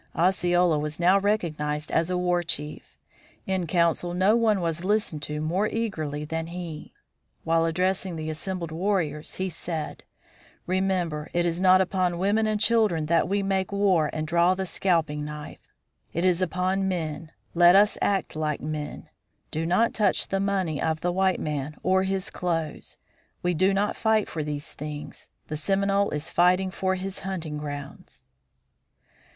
Osceola 0.15 0.79
was 0.79 0.99
now 0.99 1.19
recognized 1.19 1.91
as 1.91 2.09
a 2.09 2.17
war 2.17 2.41
chief. 2.41 2.97
In 3.45 3.67
council 3.67 4.15
no 4.15 4.35
one 4.35 4.59
was 4.59 4.83
listened 4.83 5.21
to 5.21 5.39
more 5.39 5.67
eagerly 5.67 6.25
than 6.25 6.47
he. 6.47 6.91
While 7.43 7.65
addressing 7.65 8.15
the 8.15 8.27
assembled 8.31 8.71
warriors 8.71 9.35
he 9.35 9.47
said: 9.47 10.01
"Remember, 10.65 11.29
it 11.33 11.45
is 11.45 11.61
not 11.61 11.81
upon 11.81 12.17
women 12.17 12.47
and 12.47 12.59
children 12.59 13.05
that 13.05 13.29
we 13.29 13.43
make 13.43 13.71
war 13.71 14.09
and 14.11 14.25
draw 14.25 14.55
the 14.55 14.65
scalping 14.65 15.23
knife. 15.23 15.59
It 16.13 16.25
is 16.25 16.41
upon 16.41 16.87
men. 16.87 17.31
Let 17.53 17.75
us 17.75 17.95
act 18.01 18.35
like 18.35 18.59
men. 18.59 19.07
Do 19.51 19.67
not 19.67 19.93
touch 19.93 20.29
the 20.29 20.39
money 20.39 20.81
of 20.81 21.01
the 21.01 21.11
white 21.11 21.39
man 21.39 21.77
or 21.83 22.01
his 22.01 22.31
clothes. 22.31 22.97
We 23.43 23.53
do 23.53 23.71
not 23.71 23.95
fight 23.95 24.27
for 24.27 24.43
these 24.43 24.73
things. 24.73 25.29
The 25.47 25.57
Seminole 25.57 26.09
is 26.09 26.31
fighting 26.31 26.71
for 26.71 26.95
his 26.95 27.19
hunting 27.19 27.59
grounds." 27.59 28.23